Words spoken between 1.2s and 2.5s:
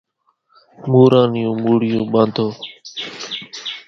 نِيون مُڙِيون ٻانڌو۔